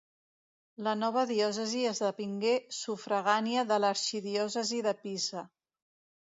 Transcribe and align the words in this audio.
La 0.85 0.93
nova 1.01 1.25
diòcesi 1.31 1.81
esdevingué 1.89 2.53
sufragània 2.77 3.67
de 3.73 3.79
l'arxidiòcesi 3.85 4.81
de 4.89 4.97
Pisa. 5.05 5.47